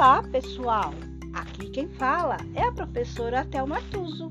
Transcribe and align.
Olá, 0.00 0.22
pessoal! 0.22 0.94
Aqui 1.34 1.68
quem 1.68 1.86
fala 1.86 2.38
é 2.54 2.62
a 2.62 2.72
professora 2.72 3.44
Thelma 3.44 3.82
Tuso. 3.90 4.30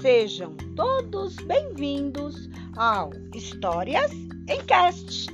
Sejam 0.00 0.56
todos 0.76 1.34
bem-vindos 1.34 2.48
ao 2.76 3.10
Histórias 3.34 4.12
em 4.48 4.64
Cast. 4.66 5.26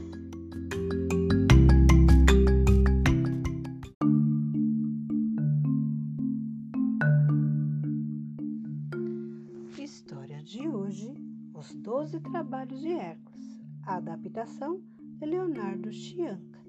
História 9.78 10.42
de 10.42 10.66
hoje: 10.66 11.12
Os 11.52 11.74
Doze 11.74 12.18
Trabalhos 12.20 12.80
de 12.80 12.92
Hércules. 12.92 13.60
Adaptação 13.82 14.80
de 14.96 15.26
Leonardo 15.26 15.92
Chianca. 15.92 16.65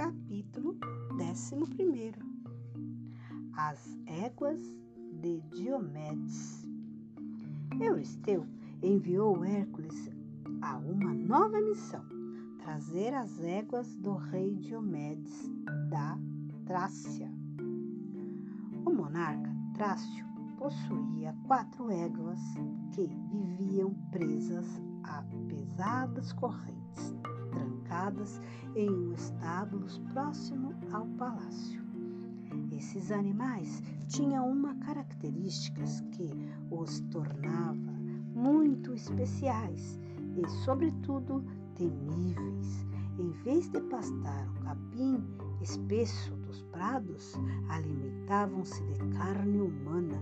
Capítulo 0.00 0.78
11 1.12 2.14
As 3.54 3.98
éguas 4.06 4.58
de 5.20 5.42
Diomedes. 5.54 6.66
Euristeu 7.78 8.46
enviou 8.82 9.44
Hércules 9.44 10.10
a 10.62 10.78
uma 10.78 11.12
nova 11.12 11.60
missão, 11.60 12.02
trazer 12.62 13.12
as 13.12 13.40
éguas 13.40 13.94
do 13.96 14.14
rei 14.14 14.56
Diomedes 14.56 15.50
da 15.90 16.16
Trácia. 16.64 17.30
O 18.86 18.90
monarca 18.90 19.54
Trácio 19.74 20.24
possuía 20.56 21.36
quatro 21.46 21.90
éguas 21.90 22.40
que 22.94 23.06
viviam 23.30 23.92
presas 24.10 24.80
a 25.02 25.22
pesadas 25.46 26.32
correntes 26.32 26.80
em 28.74 28.90
um 28.90 29.12
estábulo 29.12 29.86
próximo 30.12 30.74
ao 30.92 31.06
palácio. 31.18 31.80
Esses 32.72 33.12
animais 33.12 33.82
tinham 34.08 34.50
uma 34.50 34.74
característica 34.76 35.84
que 36.12 36.30
os 36.70 37.00
tornava 37.12 37.92
muito 38.34 38.94
especiais 38.94 40.00
e, 40.36 40.48
sobretudo, 40.64 41.44
temíveis. 41.74 42.86
Em 43.18 43.30
vez 43.44 43.68
de 43.68 43.80
pastar 43.82 44.48
o 44.48 44.64
capim 44.64 45.22
espesso 45.60 46.34
dos 46.36 46.62
prados, 46.64 47.34
alimentavam-se 47.68 48.82
de 48.84 48.98
carne 49.16 49.60
humana. 49.60 50.16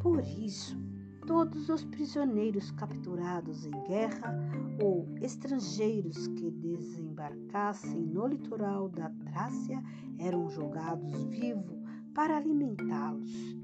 Por 0.00 0.20
isso, 0.20 0.78
todos 1.26 1.68
os 1.68 1.84
prisioneiros 1.84 2.70
capturados 2.72 3.64
em 3.64 3.82
guerra 3.84 4.34
ou 4.82 5.08
estrangeiros 5.20 6.26
que 6.28 6.50
desembarcassem 6.50 8.00
no 8.00 8.26
litoral 8.26 8.88
da 8.88 9.10
Trácia 9.10 9.82
eram 10.18 10.48
jogados 10.50 11.24
vivos 11.24 11.82
para 12.14 12.36
alimentá-los. 12.36 13.56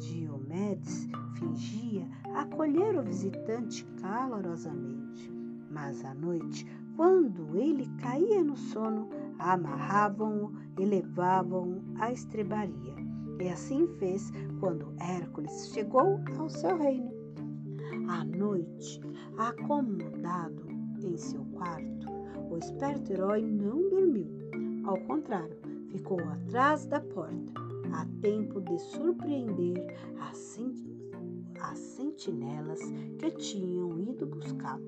Diomedes 0.00 1.06
fingia 1.34 2.08
acolher 2.34 2.96
o 2.98 3.02
visitante 3.02 3.84
calorosamente, 4.00 5.30
mas 5.70 6.04
à 6.04 6.14
noite, 6.14 6.66
quando 6.96 7.56
ele 7.56 7.86
caía 7.98 8.42
no 8.42 8.56
sono, 8.56 9.08
amarravam-o 9.38 10.52
e 10.80 10.84
levavam-o 10.84 11.82
à 11.98 12.10
estrebaria. 12.10 13.05
E 13.38 13.48
assim 13.48 13.86
fez 13.98 14.32
quando 14.60 14.92
Hércules 15.00 15.70
chegou 15.72 16.20
ao 16.38 16.48
seu 16.48 16.76
reino. 16.76 17.10
À 18.08 18.24
noite, 18.24 19.00
acomodado 19.36 20.66
em 21.02 21.16
seu 21.16 21.44
quarto, 21.52 22.06
o 22.50 22.56
esperto 22.56 23.12
herói 23.12 23.42
não 23.42 23.88
dormiu. 23.90 24.30
Ao 24.84 24.96
contrário, 25.02 25.56
ficou 25.88 26.20
atrás 26.20 26.86
da 26.86 27.00
porta, 27.00 27.52
a 27.92 28.06
tempo 28.20 28.60
de 28.60 28.78
surpreender 28.78 29.94
as, 30.20 30.58
as 31.60 31.78
sentinelas 31.78 32.80
que 33.18 33.30
tinham 33.32 33.98
ido 33.98 34.26
buscá-lo. 34.26 34.86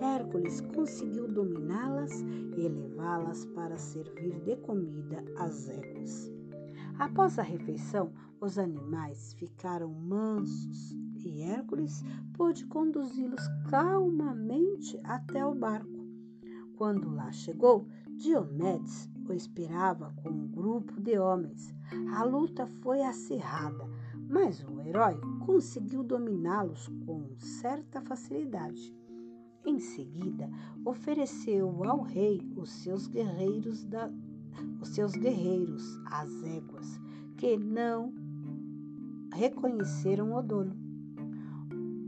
Hércules 0.00 0.60
conseguiu 0.74 1.28
dominá-las 1.28 2.10
e 2.56 2.68
levá-las 2.68 3.44
para 3.46 3.78
servir 3.78 4.40
de 4.40 4.56
comida 4.56 5.24
às 5.36 5.68
éguas. 5.68 6.41
Após 6.98 7.38
a 7.38 7.42
refeição, 7.42 8.12
os 8.40 8.58
animais 8.58 9.34
ficaram 9.34 9.92
mansos 9.92 10.92
e 11.16 11.42
Hércules 11.42 12.02
pôde 12.34 12.66
conduzi-los 12.66 13.42
calmamente 13.70 15.00
até 15.04 15.44
o 15.46 15.54
barco. 15.54 16.06
Quando 16.76 17.14
lá 17.14 17.30
chegou, 17.30 17.86
Diomedes 18.16 19.08
o 19.28 19.32
esperava 19.32 20.12
com 20.22 20.28
um 20.28 20.48
grupo 20.48 21.00
de 21.00 21.18
homens. 21.18 21.74
A 22.14 22.24
luta 22.24 22.66
foi 22.66 23.02
acirrada, 23.02 23.88
mas 24.28 24.64
o 24.64 24.80
herói 24.80 25.18
conseguiu 25.44 26.02
dominá-los 26.02 26.88
com 27.06 27.28
certa 27.38 28.00
facilidade. 28.00 28.94
Em 29.64 29.78
seguida, 29.78 30.50
ofereceu 30.84 31.84
ao 31.84 32.02
rei 32.02 32.40
os 32.56 32.70
seus 32.70 33.06
guerreiros 33.06 33.84
da, 33.84 34.10
os 34.80 34.88
seus 34.88 35.12
guerreiros, 35.12 36.00
as 36.06 36.30
éguas, 36.42 37.00
que 37.36 37.56
não 37.56 38.12
reconheceram 39.34 40.34
o 40.34 40.42
dono. 40.42 40.76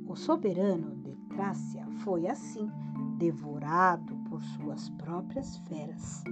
O 0.07 0.15
soberano 0.15 0.95
de 1.03 1.17
Trácia 1.35 1.87
foi 2.05 2.27
assim 2.27 2.71
devorado 3.19 4.17
por 4.29 4.43
suas 4.43 4.91
próprias 4.91 5.57
feras. 5.69 6.23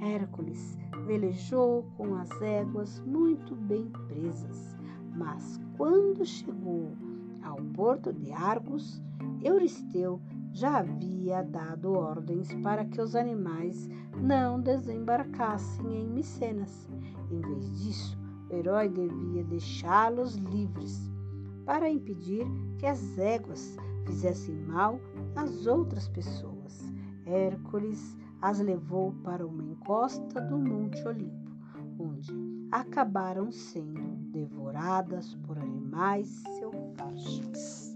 Hércules 0.00 0.76
velejou 1.06 1.84
com 1.96 2.14
as 2.16 2.30
éguas 2.42 3.00
muito 3.06 3.54
bem 3.54 3.90
presas, 4.08 4.76
mas 5.16 5.60
quando 5.76 6.24
chegou 6.24 6.92
ao 7.42 7.56
porto 7.74 8.12
de 8.12 8.32
Argos, 8.32 9.00
Euristeu 9.42 10.20
já 10.56 10.78
havia 10.78 11.42
dado 11.42 11.92
ordens 11.92 12.48
para 12.62 12.82
que 12.86 12.98
os 12.98 13.14
animais 13.14 13.90
não 14.18 14.58
desembarcassem 14.58 16.00
em 16.00 16.08
Micenas. 16.08 16.88
Em 17.30 17.40
vez 17.42 17.78
disso, 17.78 18.18
o 18.48 18.54
herói 18.54 18.88
devia 18.88 19.44
deixá-los 19.44 20.36
livres 20.36 21.12
para 21.66 21.90
impedir 21.90 22.46
que 22.78 22.86
as 22.86 23.18
éguas 23.18 23.76
fizessem 24.06 24.54
mal 24.62 24.98
às 25.34 25.66
outras 25.66 26.08
pessoas. 26.08 26.90
Hércules 27.26 28.16
as 28.40 28.58
levou 28.58 29.12
para 29.22 29.46
uma 29.46 29.62
encosta 29.62 30.40
do 30.40 30.56
Monte 30.56 31.06
Olimpo, 31.06 31.52
onde 31.98 32.32
acabaram 32.72 33.52
sendo 33.52 34.00
devoradas 34.30 35.34
por 35.46 35.58
animais 35.58 36.28
selvagens. 36.58 37.95